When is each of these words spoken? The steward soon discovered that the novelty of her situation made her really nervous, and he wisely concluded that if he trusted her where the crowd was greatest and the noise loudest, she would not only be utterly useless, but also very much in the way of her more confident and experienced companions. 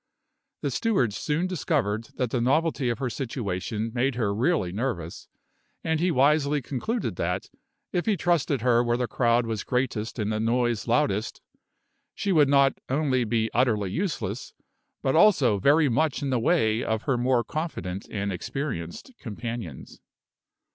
The 0.61 0.71
steward 0.71 1.13
soon 1.13 1.45
discovered 1.45 2.05
that 2.15 2.31
the 2.31 2.41
novelty 2.41 2.89
of 2.89 2.97
her 2.97 3.09
situation 3.11 3.91
made 3.93 4.15
her 4.15 4.33
really 4.33 4.71
nervous, 4.71 5.27
and 5.83 5.99
he 5.99 6.09
wisely 6.09 6.59
concluded 6.59 7.17
that 7.17 7.51
if 7.91 8.07
he 8.07 8.17
trusted 8.17 8.61
her 8.61 8.83
where 8.83 8.97
the 8.97 9.07
crowd 9.07 9.45
was 9.45 9.63
greatest 9.63 10.17
and 10.17 10.31
the 10.33 10.39
noise 10.39 10.87
loudest, 10.87 11.39
she 12.15 12.31
would 12.31 12.49
not 12.49 12.79
only 12.89 13.25
be 13.25 13.51
utterly 13.53 13.91
useless, 13.91 14.55
but 15.03 15.13
also 15.15 15.59
very 15.59 15.87
much 15.87 16.23
in 16.23 16.31
the 16.31 16.39
way 16.39 16.83
of 16.83 17.03
her 17.03 17.15
more 17.15 17.43
confident 17.43 18.07
and 18.09 18.31
experienced 18.33 19.13
companions. 19.19 19.99